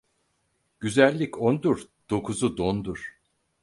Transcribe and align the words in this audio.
Güzellik 0.79 1.41
ondur, 1.41 1.87
dokuzu 2.09 2.57
dondur. 2.57 3.17